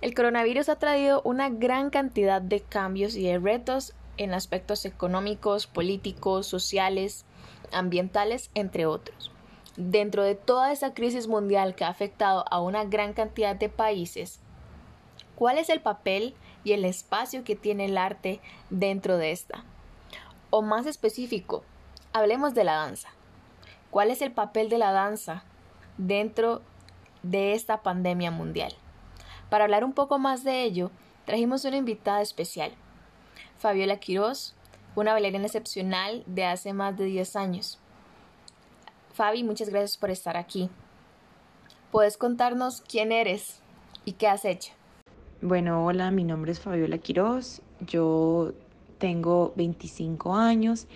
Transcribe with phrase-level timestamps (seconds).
[0.00, 5.66] El coronavirus ha traído una gran cantidad de cambios y de retos en aspectos económicos,
[5.66, 7.26] políticos, sociales,
[7.70, 9.30] ambientales, entre otros.
[9.76, 14.40] Dentro de toda esa crisis mundial que ha afectado a una gran cantidad de países,
[15.36, 18.40] ¿cuál es el papel y el espacio que tiene el arte
[18.70, 19.64] dentro de esta?
[20.48, 21.62] O más específico,
[22.14, 23.10] hablemos de la danza.
[23.90, 25.44] ¿Cuál es el papel de la danza
[25.98, 26.62] dentro
[27.22, 28.74] de esta pandemia mundial?
[29.50, 30.92] Para hablar un poco más de ello,
[31.26, 32.70] trajimos una invitada especial,
[33.58, 34.54] Fabiola Quiroz,
[34.94, 37.80] una bailarina excepcional de hace más de 10 años.
[39.12, 40.70] Fabi, muchas gracias por estar aquí.
[41.90, 43.60] ¿Puedes contarnos quién eres
[44.04, 44.72] y qué has hecho?
[45.42, 48.52] Bueno, hola, mi nombre es Fabiola Quiroz, yo
[48.98, 50.86] tengo 25 años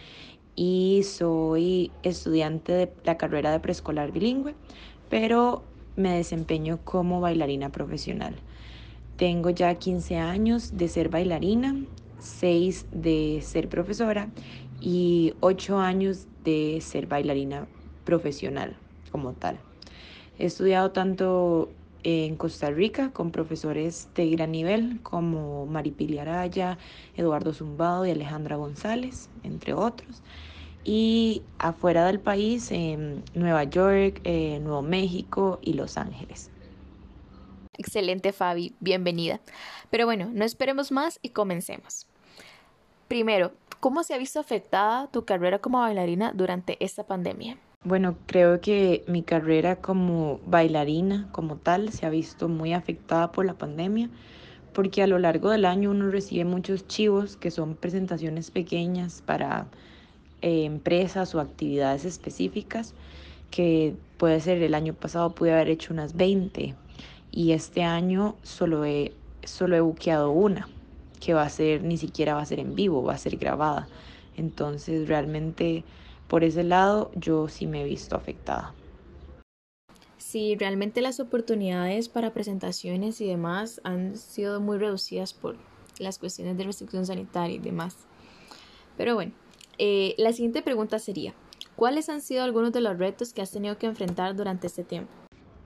[0.54, 4.54] y soy estudiante de la carrera de preescolar bilingüe,
[5.08, 5.64] pero
[5.96, 8.34] me desempeño como bailarina profesional.
[9.16, 11.76] Tengo ya 15 años de ser bailarina,
[12.18, 14.28] 6 de ser profesora
[14.80, 17.66] y 8 años de ser bailarina
[18.04, 18.76] profesional
[19.10, 19.58] como tal.
[20.38, 21.70] He estudiado tanto
[22.02, 26.76] en Costa Rica con profesores de gran nivel como Maripili Araya,
[27.16, 30.22] Eduardo Zumbado y Alejandra González, entre otros.
[30.84, 36.50] Y afuera del país, en Nueva York, eh, Nuevo México y Los Ángeles.
[37.76, 39.40] Excelente, Fabi, bienvenida.
[39.90, 42.06] Pero bueno, no esperemos más y comencemos.
[43.08, 47.58] Primero, ¿cómo se ha visto afectada tu carrera como bailarina durante esta pandemia?
[47.82, 53.44] Bueno, creo que mi carrera como bailarina, como tal, se ha visto muy afectada por
[53.44, 54.08] la pandemia,
[54.72, 59.66] porque a lo largo del año uno recibe muchos chivos que son presentaciones pequeñas para
[60.44, 62.92] eh, empresas o actividades específicas,
[63.50, 66.74] que puede ser el año pasado pude haber hecho unas 20
[67.30, 70.68] y este año solo he, solo he buqueado una,
[71.18, 73.88] que va a ser, ni siquiera va a ser en vivo, va a ser grabada.
[74.36, 75.82] Entonces realmente
[76.28, 78.74] por ese lado yo sí me he visto afectada.
[80.18, 85.56] Sí, realmente las oportunidades para presentaciones y demás han sido muy reducidas por
[85.98, 87.96] las cuestiones de restricción sanitaria y demás.
[88.98, 89.32] Pero bueno,
[89.78, 91.34] eh, la siguiente pregunta sería,
[91.76, 95.10] ¿cuáles han sido algunos de los retos que has tenido que enfrentar durante este tiempo?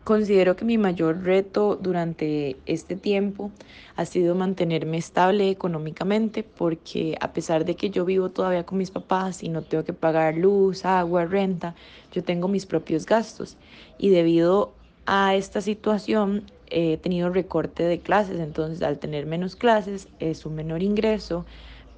[0.09, 3.51] Considero que mi mayor reto durante este tiempo
[3.95, 8.91] ha sido mantenerme estable económicamente porque a pesar de que yo vivo todavía con mis
[8.91, 11.75] papás y no tengo que pagar luz, agua, renta,
[12.11, 13.59] yo tengo mis propios gastos.
[13.99, 14.73] Y debido
[15.05, 20.55] a esta situación he tenido recorte de clases, entonces al tener menos clases es un
[20.55, 21.45] menor ingreso,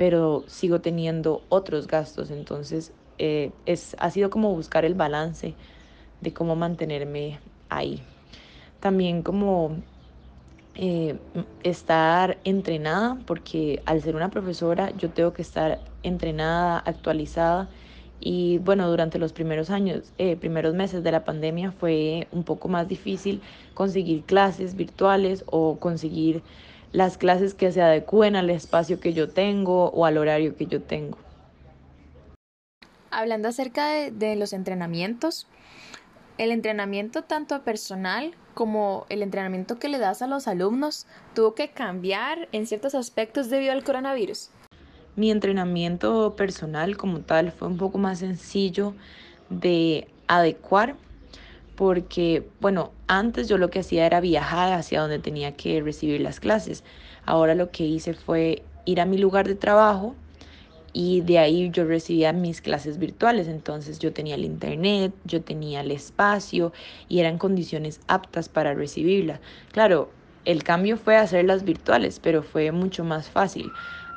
[0.01, 5.53] pero sigo teniendo otros gastos, entonces eh, es, ha sido como buscar el balance
[6.23, 7.39] de cómo mantenerme
[7.69, 8.03] ahí.
[8.81, 9.77] También como
[10.75, 11.19] eh,
[11.65, 17.69] estar entrenada, porque al ser una profesora yo tengo que estar entrenada, actualizada.
[18.21, 22.69] Y bueno, durante los primeros años, eh, primeros meses de la pandemia fue un poco
[22.69, 23.43] más difícil
[23.75, 26.43] conseguir clases virtuales o conseguir
[26.93, 30.83] las clases que se adecúen al espacio que yo tengo o al horario que yo
[30.83, 31.19] tengo.
[33.11, 35.47] Hablando acerca de, de los entrenamientos,
[36.39, 41.69] el entrenamiento tanto personal como el entrenamiento que le das a los alumnos tuvo que
[41.69, 44.51] cambiar en ciertos aspectos debido al coronavirus.
[45.17, 48.95] Mi entrenamiento personal como tal fue un poco más sencillo
[49.49, 50.97] de adecuar
[51.81, 56.39] porque, bueno, antes yo lo que hacía era viajar hacia donde tenía que recibir las
[56.39, 56.85] clases.
[57.25, 60.15] Ahora lo que hice fue ir a mi lugar de trabajo
[60.93, 65.81] y de ahí yo recibía mis clases virtuales, entonces yo tenía el internet, yo tenía
[65.81, 66.75] el espacio
[67.09, 69.41] y eran condiciones aptas para recibirla.
[69.73, 70.11] Claro,
[70.45, 73.73] el cambio fue hacerlas virtuales, pero fue mucho más fácil.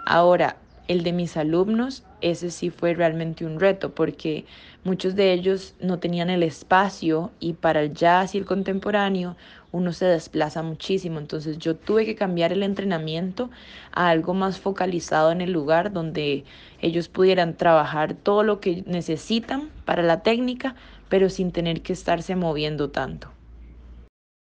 [0.06, 0.58] Ahora,
[0.88, 4.46] el de mis alumnos, ese sí fue realmente un reto porque
[4.84, 9.36] muchos de ellos no tenían el espacio y para el jazz y el contemporáneo
[9.72, 11.20] uno se desplaza muchísimo.
[11.20, 13.50] Entonces yo tuve que cambiar el entrenamiento
[13.92, 16.46] a algo más focalizado en el lugar donde
[16.82, 20.76] ellos pudieran trabajar todo lo que necesitan para la técnica,
[21.10, 23.33] pero sin tener que estarse moviendo tanto.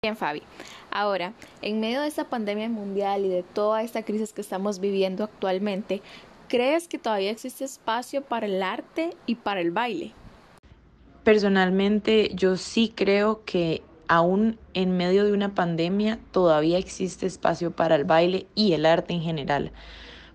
[0.05, 0.43] Bien, Fabi.
[0.91, 5.23] Ahora, en medio de esta pandemia mundial y de toda esta crisis que estamos viviendo
[5.23, 6.03] actualmente,
[6.49, 10.11] ¿crees que todavía existe espacio para el arte y para el baile?
[11.23, 17.95] Personalmente, yo sí creo que aún en medio de una pandemia todavía existe espacio para
[17.95, 19.71] el baile y el arte en general.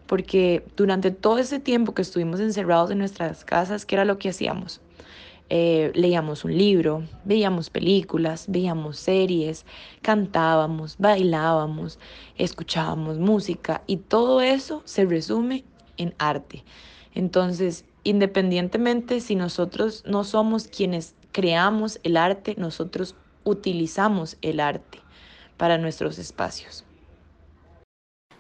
[0.05, 4.29] Porque durante todo ese tiempo que estuvimos encerrados en nuestras casas, ¿qué era lo que
[4.29, 4.79] hacíamos?
[5.49, 9.65] Eh, leíamos un libro, veíamos películas, veíamos series,
[10.01, 11.99] cantábamos, bailábamos,
[12.37, 15.63] escuchábamos música y todo eso se resume
[15.97, 16.63] en arte.
[17.15, 24.99] Entonces, independientemente si nosotros no somos quienes creamos el arte, nosotros utilizamos el arte
[25.55, 26.83] para nuestros espacios.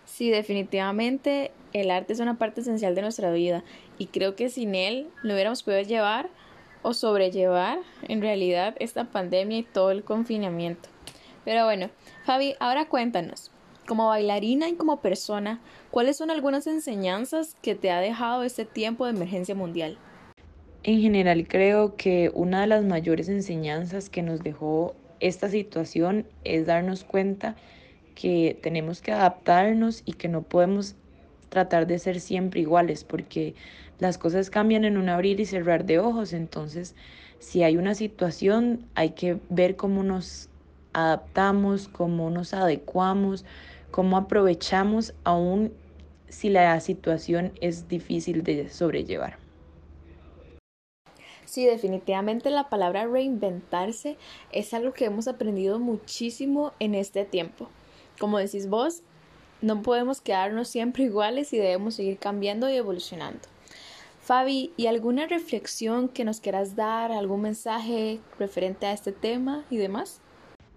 [0.03, 3.63] Sí, definitivamente el arte es una parte esencial de nuestra vida
[3.97, 6.29] y creo que sin él no hubiéramos podido llevar
[6.81, 10.89] o sobrellevar en realidad esta pandemia y todo el confinamiento.
[11.45, 11.89] Pero bueno,
[12.25, 13.51] Fabi, ahora cuéntanos,
[13.87, 19.05] como bailarina y como persona, ¿cuáles son algunas enseñanzas que te ha dejado este tiempo
[19.05, 19.97] de emergencia mundial?
[20.83, 26.65] En general creo que una de las mayores enseñanzas que nos dejó esta situación es
[26.65, 27.55] darnos cuenta
[28.13, 30.95] que tenemos que adaptarnos y que no podemos
[31.49, 33.55] tratar de ser siempre iguales porque
[33.99, 36.33] las cosas cambian en un abrir y cerrar de ojos.
[36.33, 36.95] Entonces,
[37.39, 40.49] si hay una situación, hay que ver cómo nos
[40.93, 43.45] adaptamos, cómo nos adecuamos,
[43.91, 45.71] cómo aprovechamos aún
[46.29, 49.37] si la situación es difícil de sobrellevar.
[51.45, 54.17] Sí, definitivamente la palabra reinventarse
[54.51, 57.69] es algo que hemos aprendido muchísimo en este tiempo.
[58.19, 59.01] Como decís vos,
[59.61, 63.39] no podemos quedarnos siempre iguales y debemos seguir cambiando y evolucionando.
[64.27, 69.77] Fabi, ¿y alguna reflexión que nos quieras dar, algún mensaje referente a este tema y
[69.77, 70.19] demás?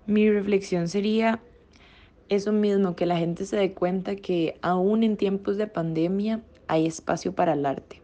[0.06, 1.41] Mi reflexión sería
[2.29, 6.87] eso mismo, que la gente se dé cuenta que aún en tiempos de pandemia hay
[6.87, 8.00] espacio para el arte,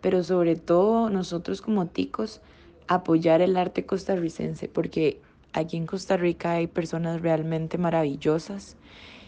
[0.00, 2.40] pero sobre todo nosotros como ticos
[2.88, 5.20] apoyar el arte costarricense, porque
[5.52, 8.78] aquí en Costa Rica hay personas realmente maravillosas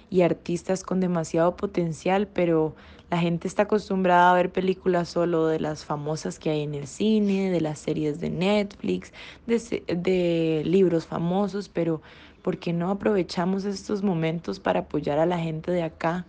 [0.09, 2.75] y artistas con demasiado potencial, pero
[3.11, 6.87] la gente está acostumbrada a ver películas solo de las famosas que hay en el
[6.87, 9.13] cine, de las series de Netflix,
[9.47, 12.03] de, de libros famosos, pero
[12.43, 16.27] ¿por qué no aprovechamos estos momentos para apoyar a la gente de acá?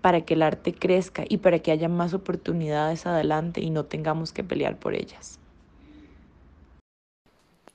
[0.00, 4.32] para que el arte crezca y para que haya más oportunidades adelante y no tengamos
[4.32, 5.38] que pelear por ellas.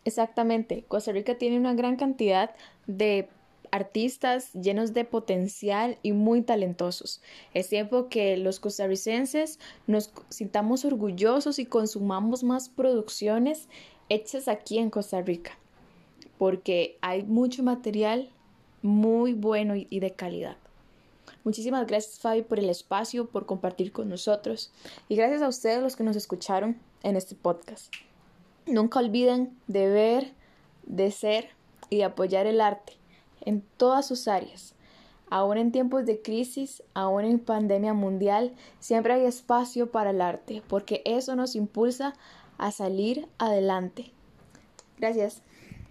[0.05, 2.51] Exactamente, Costa Rica tiene una gran cantidad
[2.87, 3.29] de
[3.73, 7.23] artistas llenos de potencial y muy talentosos.
[7.55, 13.67] Es tiempo que los costarricenses nos sintamos orgullosos y consumamos más producciones
[14.09, 15.57] hechas aquí en Costa Rica,
[16.37, 18.29] porque hay mucho material
[18.83, 20.57] muy bueno y de calidad.
[21.43, 24.71] Muchísimas gracias Fabi por el espacio, por compartir con nosotros
[25.09, 27.91] y gracias a ustedes los que nos escucharon en este podcast.
[28.67, 30.33] Nunca olviden de ver,
[30.85, 31.49] de ser
[31.89, 33.02] y de apoyar el arte
[33.45, 34.75] en todas sus áreas.
[35.29, 40.61] Aún en tiempos de crisis, aún en pandemia mundial, siempre hay espacio para el arte,
[40.67, 42.13] porque eso nos impulsa
[42.57, 44.11] a salir adelante.
[44.97, 45.41] Gracias.